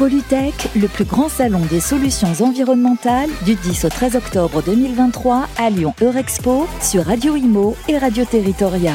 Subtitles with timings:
[0.00, 5.68] Polytech, le plus grand salon des solutions environnementales du 10 au 13 octobre 2023 à
[5.68, 8.94] Lyon Eurexpo sur Radio Imo et Radio Territoria.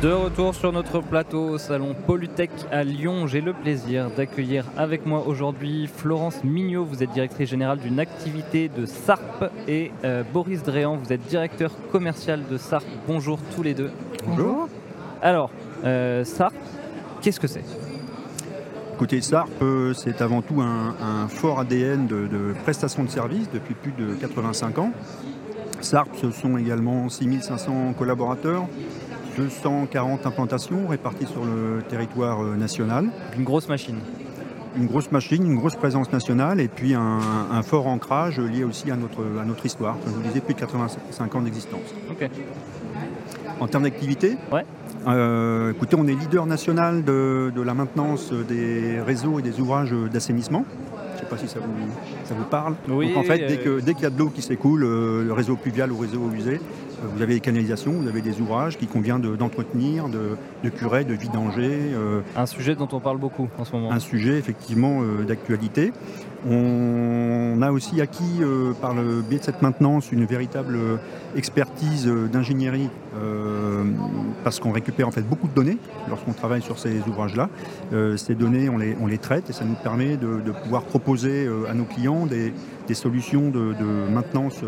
[0.00, 5.04] De retour sur notre plateau au salon Polytech à Lyon, j'ai le plaisir d'accueillir avec
[5.04, 10.62] moi aujourd'hui Florence Mignot, vous êtes directrice générale d'une activité de SARP et euh, Boris
[10.62, 12.86] Dréan, vous êtes directeur commercial de SARP.
[13.08, 13.90] Bonjour tous les deux.
[14.24, 14.68] Bonjour.
[15.20, 15.50] Alors,
[15.84, 16.54] euh, SARP,
[17.24, 17.64] qu'est-ce que c'est?
[18.98, 23.74] Côté SARP, euh, c'est avant tout un, fort ADN de, de prestation de services depuis
[23.74, 24.92] plus de 85 ans.
[25.80, 28.66] SARP, ce sont également 6500 collaborateurs,
[29.38, 33.08] 240 implantations réparties sur le territoire euh, national.
[33.36, 33.98] Une grosse machine.
[34.76, 38.96] Une grosse machine, une grosse présence nationale et puis un, fort ancrage lié aussi à
[38.96, 39.96] notre, à notre histoire.
[40.00, 41.94] Comme je vous disais, plus de 85 ans d'existence.
[43.60, 44.64] En termes d'activité, ouais.
[45.06, 50.64] Euh, écoutez, on est leader national de, la maintenance des réseaux et des ouvrages d'assainissement.
[51.10, 51.92] Je ne sais pas si ça vous,
[52.24, 52.74] ça vous parle.
[52.88, 55.56] Oui, en fait, dès qu'il dès y a de l'eau qui s'écoule, euh, le réseau
[55.56, 56.60] pluvial ou réseau usé,
[57.12, 61.70] vous avez des canalisations, vous avez des ouvrages qui convient d'entretenir, de, curer, de vidanger.
[61.94, 63.92] Euh, un sujet dont on parle beaucoup en ce moment.
[63.92, 65.92] Un sujet effectivement euh, d'actualité.
[66.46, 70.78] On a aussi acquis euh, par le biais de cette maintenance une véritable
[71.36, 72.88] expertise d'ingénierie
[74.42, 77.48] parce qu'on récupère en fait beaucoup de données lorsqu'on travaille sur ces ouvrages-là.
[78.16, 81.74] ces données, on les, on les, traite et ça nous permet de, pouvoir proposer à
[81.74, 82.52] nos clients des,
[82.94, 83.74] solutions de,
[84.12, 84.60] maintenance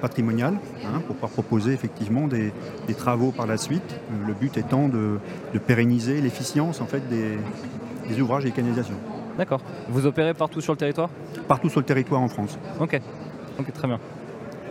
[0.00, 2.52] patrimoniale hein, pour pouvoir proposer effectivement des,
[2.94, 3.82] travaux par la suite.
[3.90, 5.18] Euh, le but étant de,
[5.66, 8.94] pérenniser l'efficience en fait des, ouvrages et des canalisations.
[9.38, 9.60] D'accord.
[9.88, 11.08] Vous opérez partout sur le territoire?
[11.48, 12.58] Partout sur le territoire en France.
[12.80, 13.00] Ok.
[13.58, 13.98] Ok, très bien.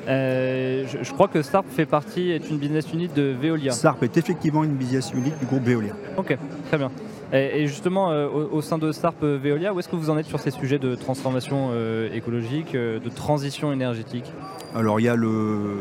[0.08, 3.72] Euh, je, crois que SARP fait partie, est une business unit de Veolia.
[3.72, 5.94] SARP est effectivement une business unit du groupe Veolia.
[6.18, 6.38] Ok,
[6.68, 6.92] très bien.
[7.34, 10.40] Et, justement, euh, au, sein de SARP Veolia, où est-ce que vous en êtes sur
[10.40, 11.72] ces sujets de transformation
[12.14, 14.32] écologique, de transition énergétique?
[14.74, 15.78] Alors il y a le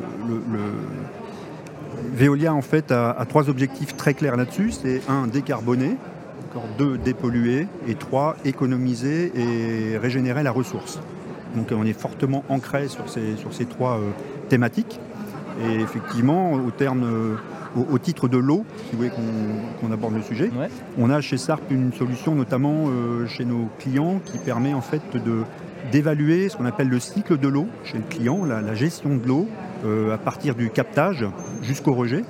[2.12, 4.72] Veolia en fait a, trois objectifs très clairs là-dessus.
[4.72, 5.96] C'est un, décarboner,
[6.78, 11.00] deux, dépolluer et trois, économiser et régénérer la ressource.
[11.56, 14.10] Donc on est fortement ancré sur ces, sur ces trois euh,
[14.48, 15.00] thématiques.
[15.62, 19.10] Et effectivement, au, terme, euh, au, titre de l'eau, si vous voulez
[19.80, 20.50] qu'on aborde le sujet,
[20.98, 25.02] on a chez SARP une solution notamment euh, chez nos clients qui permet en fait
[25.92, 29.48] d'évaluer ce qu'on appelle le cycle de l'eau chez le client, la, gestion de l'eau
[29.84, 31.26] à partir du captage
[31.62, 32.24] jusqu'au rejet.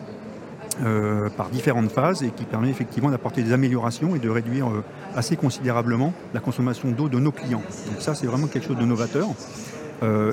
[0.82, 4.82] Euh, par différentes phases et qui permet effectivement d'apporter des améliorations et de réduire euh,
[5.14, 7.62] assez considérablement la consommation d'eau de nos clients.
[7.86, 9.28] Donc ça c'est vraiment quelque chose de novateur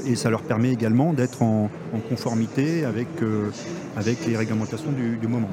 [0.05, 1.69] et ça leur permet également d'être en,
[2.07, 3.09] conformité avec
[4.25, 5.49] les réglementations du moment.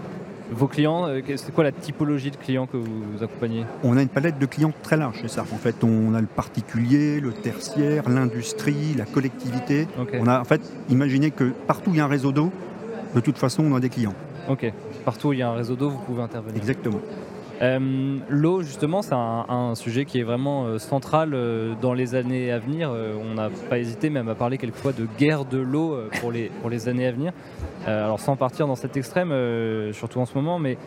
[0.54, 4.08] Vos clients, euh, c'est quoi la typologie de clients que vous accompagnez On a une
[4.08, 5.52] palette de clients très large chez SARP.
[5.52, 9.88] En fait, on a le particulier, le tertiaire, l'industrie, la collectivité.
[10.12, 12.52] On a en fait imaginé que partout où il y a un réseau d'eau,
[13.14, 14.14] de toute façon, on a des clients.
[14.48, 14.72] Ok.
[15.04, 16.56] Partout où il y a un réseau d'eau, vous pouvez intervenir.
[16.56, 17.00] Exactement.
[17.62, 22.52] Euh, l'eau, justement, c'est un, sujet qui est vraiment euh, central euh, dans les années
[22.52, 22.90] à venir.
[22.90, 26.70] on n'a pas hésité même à parler quelquefois de guerre de l'eau pour, les, pour
[26.70, 27.32] les années à venir.
[27.86, 29.32] alors sans partir dans cet extrême,
[29.92, 30.78] surtout en ce moment, mais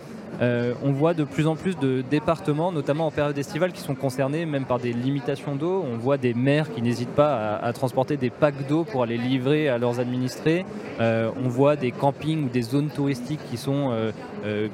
[0.41, 4.45] on voit de plus en plus de départements, notamment en période estivale, qui sont concernés
[4.45, 5.83] même par des limitations d'eau.
[5.91, 9.69] On voit des maires qui n'hésitent pas à, transporter des packs d'eau pour aller livrer
[9.69, 10.65] à leurs administrés.
[10.99, 13.91] On voit des campings ou des zones touristiques qui sont,
[14.45, 14.67] euh,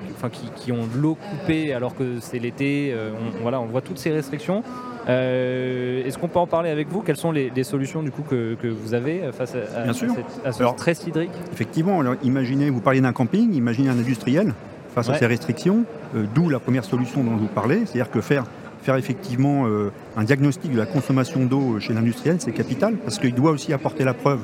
[0.57, 2.95] qui, ont de l'eau coupée alors que c'est l'été.
[2.95, 4.63] on, voilà, on voit toutes ces restrictions.
[5.07, 7.01] Est-ce qu'on peut en parler avec vous?
[7.01, 11.31] Quelles sont les, solutions du coup que, vous avez face à, ce stress hydrique?
[11.51, 14.53] Effectivement, imaginez, vous parlez d'un camping, imaginez un industriel
[14.93, 15.85] face à ces restrictions,
[16.15, 18.45] euh, d'où la première solution dont je vous parlais, c'est-à-dire que faire,
[18.83, 23.33] faire effectivement euh, un diagnostic de la consommation d'eau chez l'industriel, c'est capital, parce qu'il
[23.33, 24.41] doit aussi apporter la preuve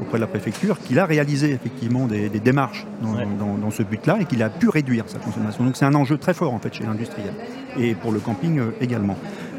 [0.00, 4.42] auprès de la préfecture qu'il a réalisé effectivement des, démarches dans, ce but-là et qu'il
[4.42, 5.64] a pu réduire sa consommation.
[5.64, 7.34] Donc c'est un enjeu très fort en fait chez l'industriel
[7.78, 9.16] et pour le camping euh, également.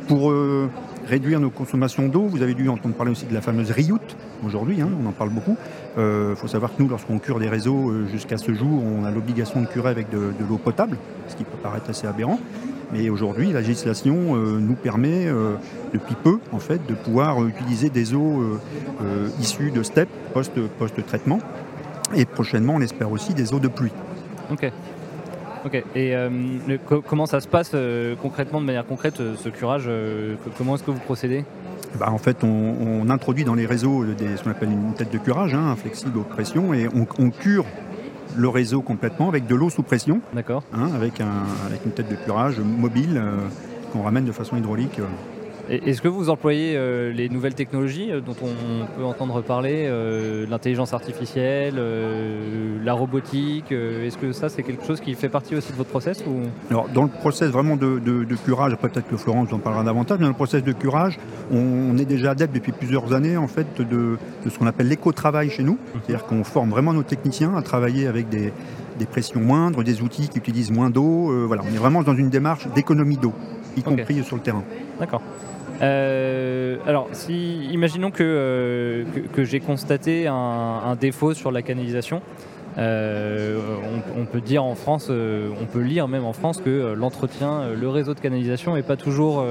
[0.08, 0.34] Pour
[1.08, 2.24] réduire nos consommations d'eau.
[2.24, 4.00] Vous avez dû entendre parler aussi de la fameuse RIOUT
[4.46, 5.56] aujourd'hui, hein, on en parle beaucoup.
[5.96, 9.06] Il euh, faut savoir que nous, lorsqu'on cure des réseaux, euh, jusqu'à ce jour, on
[9.06, 10.98] a l'obligation de curer avec de, l'eau potable,
[11.28, 12.40] ce qui peut paraître assez aberrant.
[12.94, 15.28] Mais aujourd'hui, la législation euh, nous permet,
[15.94, 18.60] depuis peu, en fait, de pouvoir utiliser des eaux
[19.40, 21.40] issues de STEP, post-traitement,
[22.16, 23.92] et prochainement, on espère aussi des eaux de pluie.
[24.52, 24.72] Ok.
[25.66, 25.82] Ok.
[25.96, 26.30] Et euh,
[27.08, 29.90] comment ça se passe euh, concrètement, de manière concrète, euh, ce curage
[30.58, 31.46] Comment est-ce que vous procédez?
[32.00, 35.18] Bah, en fait, on, introduit dans les réseaux des, ce qu'on appelle une tête de
[35.18, 37.66] curage, hein, flexible aux pressions, et on, cure
[38.36, 40.22] le réseau complètement avec de l'eau sous pression.
[40.34, 40.64] D'accord.
[40.74, 41.22] Hein, avec,
[41.68, 43.22] avec une tête de curage mobile
[43.92, 45.00] qu'on ramène de façon hydraulique.
[45.70, 50.46] Est-ce que vous employez euh, les nouvelles technologies euh, dont on peut entendre parler, euh,
[50.50, 51.82] l'intelligence artificielle,
[52.84, 56.24] la robotique Est-ce que ça, c'est quelque chose qui fait partie aussi de votre process
[56.28, 56.42] ou...
[56.70, 60.24] Alors, dans le process vraiment de, curage, après peut-être que Florence en parlera davantage, mais
[60.24, 61.18] dans le process de curage,
[61.52, 64.18] on, est déjà adepte depuis plusieurs années en fait de,
[64.48, 65.74] ce qu'on appelle l'éco-travail chez nous.
[65.74, 66.02] Mhm.
[66.06, 68.52] C'est-à-dire qu'on forme vraiment nos techniciens à travailler avec des,
[69.10, 71.46] pressions moindres, des outils qui utilisent moins d'eau.
[71.48, 73.34] voilà, on est vraiment dans une démarche d'économie d'eau,
[73.78, 74.64] y compris sur le terrain.
[75.00, 75.22] D'accord.
[75.82, 79.04] Euh, alors, si, imaginons que, euh,
[79.34, 82.22] que, j'ai constaté un, défaut sur la canalisation.
[82.80, 83.60] Euh,
[84.18, 88.14] on, peut dire en France, on peut lire même en France que l'entretien, le réseau
[88.14, 89.46] de canalisation n'est pas toujours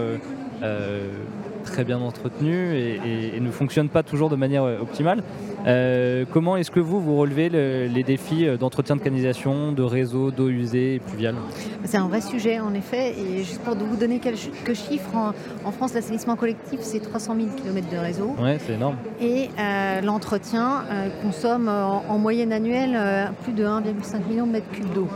[1.72, 5.22] très bien entretenu et, ne fonctionne pas toujours de manière optimale.
[5.66, 10.30] Euh, comment est-ce que vous, vous relevez les défis euh, d'entretien de canalisation, de réseau,
[10.30, 11.36] d'eau usée et pluviale?
[11.84, 13.14] C'est un vrai sujet en effet.
[13.18, 15.32] Et juste pour vous donner quelques chiffres,
[15.64, 18.34] en, France, l'assainissement collectif, c'est 300 000 km de réseau.
[18.40, 18.96] Ouais, c'est énorme.
[19.20, 20.84] Et euh, l'entretien
[21.22, 25.08] consomme en, moyenne annuelle plus de 1,5 million de mètres cubes d'eau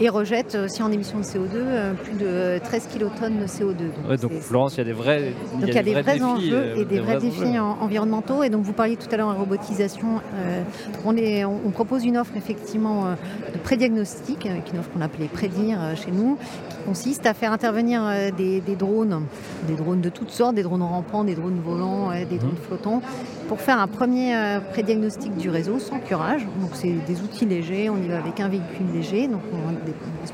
[0.00, 4.20] et rejette aussi en émissions de CO2 euh, plus de 13 kilotonnes de CO2.
[4.20, 6.84] Donc, Florence, il y a des vrais, il y a des, vrais, enjeux euh, et
[6.84, 8.42] des, vrais, défis environnementaux.
[8.42, 10.20] Et donc vous parliez tout à l'heure de robotisation.
[10.34, 10.62] Euh,
[11.04, 13.04] on, est, on, propose une offre effectivement
[13.52, 16.38] de prédiagnostic, avec une offre qu'on appelait Prédire chez nous,
[16.70, 18.02] qui consiste à faire intervenir
[18.36, 19.24] des, drones,
[19.66, 22.66] des drones de toutes sortes, des drones rampants, des drones volants, des drones mhm.
[22.66, 23.02] flottants,
[23.48, 24.34] pour faire un premier
[24.72, 26.42] prédiagnostic du réseau sans curage.
[26.60, 29.72] Donc c'est des outils légers, on y va avec un véhicule léger, donc on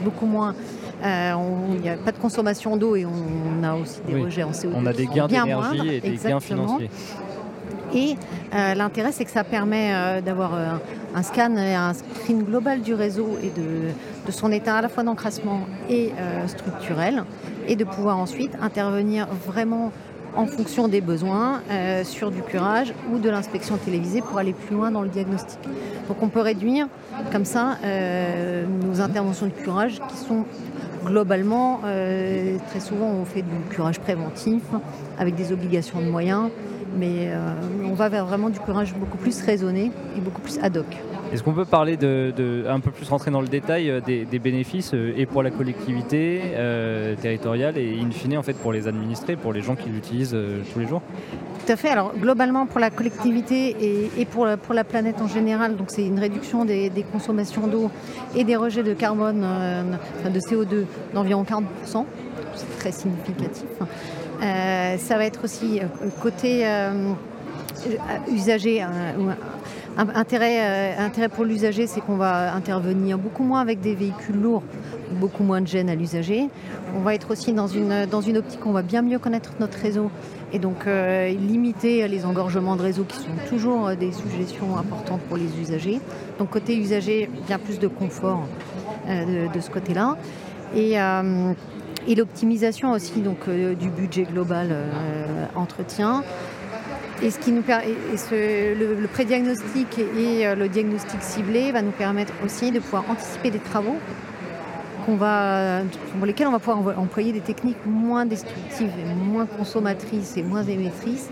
[0.00, 0.55] beaucoup moins.
[1.05, 1.32] Euh,
[1.75, 4.70] il n'y a pas de consommation d'eau et on, a aussi des rejets en CO2.
[4.75, 6.91] On a des gains d'énergie et des gains financiers.
[7.94, 8.17] Et
[8.55, 10.53] euh, l'intérêt, c'est que ça permet euh, d'avoir
[11.14, 13.91] un scan et un screen global du réseau et de,
[14.26, 16.12] de son état à la fois d'encrassement et
[16.47, 17.25] structurel,
[17.67, 19.93] et de pouvoir ensuite intervenir vraiment
[20.34, 24.75] en fonction des besoins euh, sur du curage ou de l'inspection télévisée pour aller plus
[24.75, 25.58] loin dans le diagnostic.
[26.08, 26.88] Donc on peut réduire
[27.31, 30.44] comme ça euh, nos interventions de curage qui sont
[31.05, 34.62] globalement, euh, très souvent on fait du curage préventif
[35.19, 36.49] avec des obligations de moyens,
[36.96, 37.32] mais
[37.85, 40.87] on va vers vraiment du curage beaucoup plus raisonné et beaucoup plus ad hoc.
[41.32, 44.93] Est-ce qu'on peut parler de, un peu plus rentrer dans le détail euh, des, bénéfices
[44.93, 49.37] euh, et pour la collectivité euh, territoriale et in fine en fait pour les administrés,
[49.37, 50.37] pour les gens qui l'utilisent
[50.73, 51.00] tous les jours?
[51.64, 51.88] Tout à fait.
[51.88, 56.67] Alors globalement pour la collectivité et, pour, la, planète en général, donc c'est une réduction
[56.67, 57.90] des, consommations d'eau
[58.37, 59.46] et des rejets de carbone,
[60.25, 62.05] de CO2 d'environ 40%.
[62.55, 63.69] C'est très significatif.
[64.40, 65.81] ça va être aussi
[66.20, 66.67] côté
[68.31, 68.85] usager
[69.96, 74.62] intérêt, euh, intérêt pour l'usager, c'est qu'on va intervenir beaucoup moins avec des véhicules lourds,
[75.12, 76.48] beaucoup moins de gêne à l'usager.
[76.96, 79.78] On va être aussi dans une, dans une optique, on va bien mieux connaître notre
[79.78, 80.10] réseau
[80.52, 85.20] et donc euh, limiter les engorgements de réseau qui sont toujours euh, des suggestions importantes
[85.22, 86.00] pour les usagers.
[86.38, 88.46] Donc côté usager, bien plus de confort
[89.08, 90.16] de, ce côté-là.
[90.76, 90.92] Et,
[92.06, 94.74] et l'optimisation aussi donc, du budget global
[95.56, 96.22] entretien.
[97.22, 102.32] Et, ce qui nous le, le prédiagnostic et euh, le diagnostic ciblé va nous permettre
[102.44, 103.96] aussi de pouvoir anticiper des travaux
[105.10, 105.82] va,
[106.16, 111.30] pour lesquels on va pouvoir employer des techniques moins destructives, moins consommatrices et moins émettrices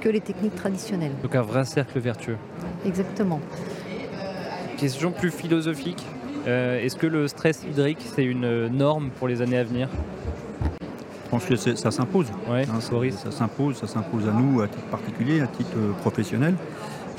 [0.00, 1.12] que les techniques traditionnelles.
[1.22, 2.36] Donc un vrai cercle vertueux.
[2.84, 3.40] Exactement.
[4.76, 6.04] Question plus philosophique.
[6.46, 9.88] Euh, est-ce que le stress hydrique, c'est une norme pour les années à venir?
[11.26, 12.26] Je pense que ça s'impose.
[12.48, 16.54] Hein, ça s'impose, ça s'impose à nous à titre particulier, à titre euh, professionnel.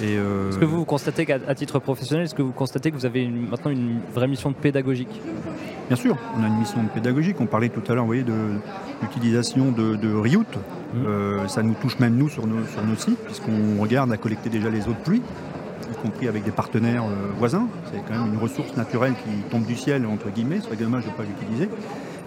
[0.01, 3.27] Euh, est-ce que vous, constatez qu'à titre professionnel, est-ce que vous constatez que vous avez
[3.27, 5.21] maintenant une vraie mission de pédagogique?
[5.87, 7.35] Bien sûr, on a une mission de pédagogique.
[7.41, 8.59] On parlait tout à l'heure, de
[9.01, 10.45] l'utilisation de, de Riout.
[10.45, 11.05] Mmh.
[11.05, 14.49] Euh, ça nous touche même nous sur nos, sur nos sites, puisqu'on regarde à collecter
[14.49, 15.21] déjà les eaux de pluie,
[15.91, 17.03] y compris avec des partenaires
[17.37, 17.67] voisins.
[17.91, 20.59] C'est quand même une ressource naturelle qui tombe du ciel, entre guillemets.
[20.59, 21.69] Ce serait dommage de ne pas l'utiliser.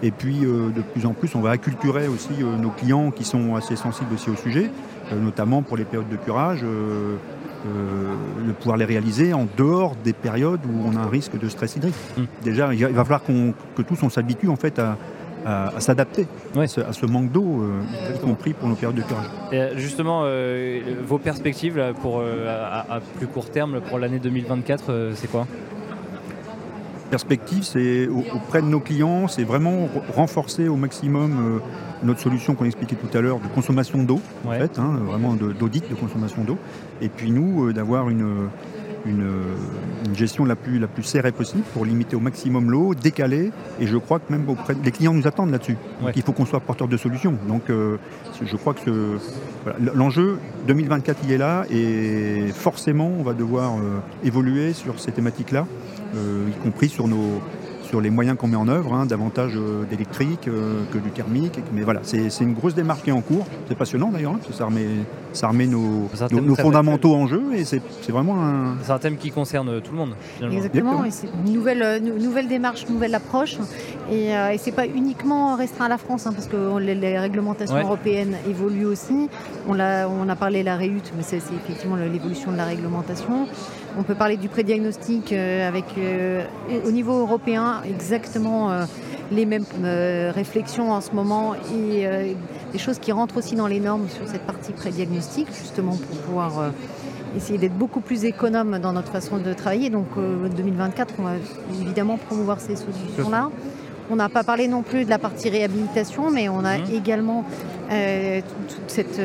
[0.03, 3.23] Et puis euh, de plus en plus, on va acculturer aussi euh, nos clients qui
[3.23, 4.71] sont assez sensibles aussi au sujet,
[5.11, 10.61] euh, notamment pour les périodes de curage, de pouvoir les réaliser en dehors des périodes
[10.65, 11.93] où on a un risque de stress hydrique.
[12.17, 12.25] Hum.
[12.43, 14.97] Déjà, il va falloir que tous on s'habitue en fait à,
[15.79, 17.63] s'adapter à, ce manque d'eau,
[18.15, 19.25] y compris pour nos périodes de curage.
[19.51, 20.23] Et justement,
[21.05, 25.45] vos perspectives pour, à, plus court terme pour l'année 2024, c'est quoi?
[27.11, 31.59] Perspective, c'est auprès de nos clients, c'est vraiment renforcer au maximum euh,
[32.03, 35.87] notre solution qu'on expliquait tout à l'heure de consommation d'eau, en fait, hein, vraiment d'audit
[35.89, 36.57] de consommation d'eau.
[37.01, 38.47] Et puis nous, euh, d'avoir une,
[39.05, 39.27] une,
[40.15, 43.51] gestion la plus, la plus serrée possible pour limiter au maximum l'eau, décaler.
[43.81, 45.77] Et je crois que même auprès, les clients nous attendent là-dessus.
[46.15, 47.35] Il faut qu'on soit porteur de solutions.
[47.47, 49.17] Donc je crois que
[49.95, 50.37] l'enjeu
[50.67, 53.73] 2024 il est là et forcément on va devoir
[54.23, 55.65] évoluer sur ces thématiques-là,
[56.13, 57.41] y compris sur nos
[57.91, 61.59] sur les moyens qu'on met en œuvre, hein, davantage euh, d'électrique euh, que du thermique.
[61.73, 63.45] Mais voilà, c'est une grosse démarche qui est en cours.
[63.67, 64.87] C'est passionnant d'ailleurs, hein, parce que ça remet,
[65.33, 68.77] ça remet nos, nos, fondamentaux en jeu et c'est vraiment un...
[68.81, 70.13] C'est un thème qui concerne tout le monde.
[70.41, 73.57] Exactement, c'est une nouvelle, euh, nouvelle démarche, nouvelle approche.
[74.09, 78.37] Et, et c'est pas uniquement restreint à la France, hein, parce que les, réglementations européennes
[78.49, 79.27] évoluent aussi.
[79.67, 83.47] On a, on a parlé de la réhute, mais c'est effectivement l'évolution de la réglementation.
[83.97, 85.85] On peut parler du prédiagnostic avec,
[86.85, 88.85] au niveau européen, exactement euh,
[89.31, 92.33] les mêmes euh, réflexions en ce moment et euh,
[92.71, 96.71] des choses qui rentrent aussi dans les normes sur cette partie prédiagnostic, justement pour pouvoir
[97.35, 99.89] essayer d'être beaucoup plus économe dans notre façon de travailler.
[99.89, 101.31] Donc 2024, on va
[101.81, 103.49] évidemment promouvoir ces solutions-là.
[104.09, 106.93] On n'a pas parlé non plus de la partie réhabilitation, mais on a mmh.
[106.93, 107.45] également
[107.89, 109.21] toute cette,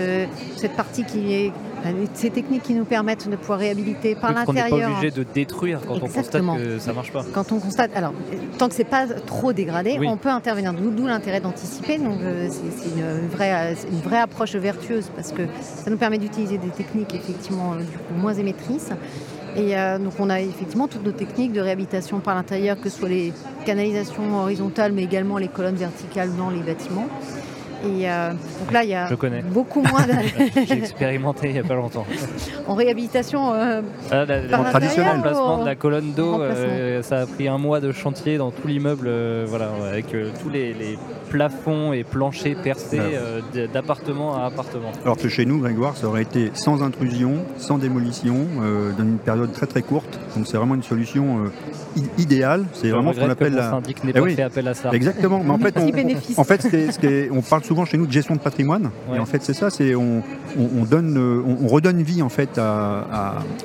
[0.56, 1.52] cette partie qui est
[2.14, 4.66] ces techniques qui nous permettent de pouvoir réhabiliter par l'intérieur.
[4.72, 7.24] On n'est pas obligé de détruire quand on constate que ça ne marche pas.
[7.32, 8.12] Quand on constate, alors
[8.58, 10.72] tant que c'est pas trop dégradé, on peut intervenir.
[10.72, 11.98] D'où l'intérêt d'anticiper.
[11.98, 16.58] Donc euh, c'est une vraie, une vraie approche vertueuse parce que ça nous permet d'utiliser
[16.58, 18.90] des techniques effectivement euh, du coup moins émettrices.
[19.56, 22.98] Et euh, donc on a effectivement toutes nos techniques de réhabilitation par l'intérieur, que ce
[22.98, 23.32] soit les
[23.64, 27.08] canalisations horizontales, mais également les colonnes verticales dans les bâtiments.
[27.84, 29.08] Et euh, donc là, il y a
[29.50, 30.06] beaucoup moins.
[30.66, 32.06] J'ai expérimenté il n'y a pas longtemps.
[32.66, 34.24] en réhabilitation euh, ah,
[34.70, 35.20] traditionnel.
[35.22, 38.66] placement de la colonne d'eau, euh, ça a pris un mois de chantier dans tout
[38.66, 39.10] l'immeuble,
[39.46, 40.74] voilà, avec tous les,
[41.30, 43.00] plafonds et planchers percés
[43.72, 44.92] d'appartement à appartement.
[45.04, 48.46] Alors que chez nous, Grégoire, ça aurait été sans intrusion, sans démolition,
[48.96, 50.20] dans une période très très courte.
[50.36, 51.50] Donc c'est vraiment une solution
[52.18, 52.66] idéale.
[52.72, 53.70] C'est vraiment ce qu'on appelle la.
[53.70, 54.90] syndic n'est eh pas fait appel à ça.
[54.92, 55.42] Exactement.
[55.44, 58.40] Mais en fait, on, en fait, ce on parle souvent chez nous de gestion de
[58.40, 58.90] patrimoine.
[59.14, 60.22] Et en fait, c'est ça, c'est on,
[60.88, 62.60] donne, on, redonne vie en fait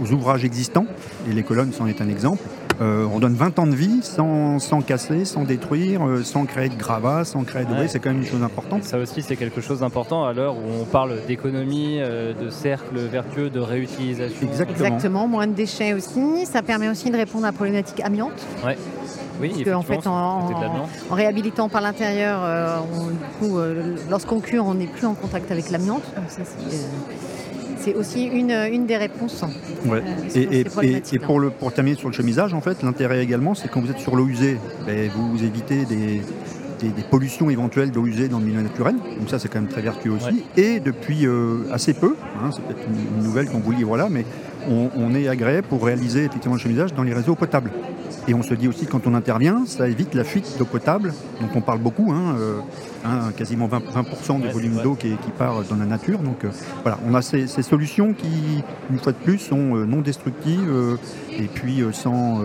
[0.02, 0.86] aux ouvrages existants.
[1.30, 2.42] Et les colonnes c'en est un exemple.
[2.82, 6.76] Euh, on donne 20 ans de vie sans, casser, sans détruire, euh, sans créer de
[6.76, 8.84] gravats, sans créer de c'est quand même une chose importante.
[8.84, 12.98] Ça aussi, c'est quelque chose d'important à l'heure où on parle d'économie, euh, de cercle
[12.98, 14.48] vertueux, de réutilisation.
[14.48, 14.86] Exactement.
[14.86, 16.46] Exactement, moins de déchets aussi.
[16.46, 18.46] Ça permet aussi de répondre à la problématique amiante.
[18.66, 18.78] Ouais.
[19.40, 22.42] Oui, Parce qu'en fait, en, réhabilitant par l'intérieur,
[24.10, 26.04] lorsqu'on cure, on n'est plus en contact avec l'amiante.
[27.78, 29.44] c'est aussi une, des réponses.
[29.86, 30.04] Ouais.
[30.36, 33.92] et, pour, le, pour terminer sur le chemisage, en fait, l'intérêt également, c'est quand vous
[33.92, 36.22] êtes sur l'eau usée, ben, vous évitez des,
[37.10, 38.96] pollutions éventuelles d'eau usée dans le milieu naturel.
[38.96, 40.44] Donc ça, c'est quand même très vertueux aussi.
[40.58, 44.26] Et depuis euh, assez peu, hein, c'est peut-être une, nouvelle qu'on vous livre là, mais
[44.70, 47.72] on, est agréé pour réaliser effectivement le chemisage dans les réseaux potables.
[48.28, 51.50] Et on se dit aussi quand on intervient, ça évite la fuite d'eau potable, dont
[51.56, 52.60] on parle beaucoup, hein, euh,
[53.04, 56.20] hein, quasiment 20%, du volume d'eau qui, part dans la nature.
[56.20, 56.50] Donc euh,
[56.84, 60.98] voilà, on a ces, solutions qui, une fois de plus, sont euh, non destructives
[61.32, 62.42] et puis sans,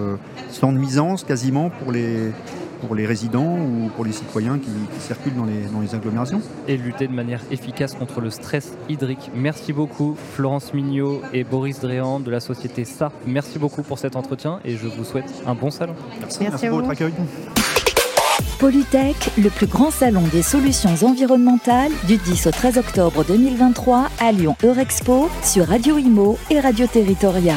[0.50, 2.32] sans nuisance quasiment pour les,
[2.80, 6.40] pour les résidents ou pour les citoyens qui, circulent dans les, dans les, agglomérations.
[6.68, 9.30] Et lutter de manière efficace contre le stress hydrique.
[9.35, 13.12] Merci beaucoup Florence Mignot et Boris Dréan de la société SA.
[13.26, 15.95] Merci beaucoup pour cet entretien et je vous souhaite un bon salon.
[16.21, 17.12] Merci, Merci, pour votre accueil.
[18.59, 24.33] Polytech, le plus grand salon des solutions environnementales du 10 au 13 octobre 2023 à
[24.33, 27.56] Lyon Eurexpo sur Radio Imo et Radio Territoria.